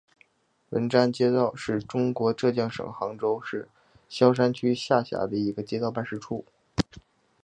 [0.69, 3.67] 闻堰街道是中国浙江省杭州市
[4.09, 6.43] 萧山区下辖的一个街道办事处。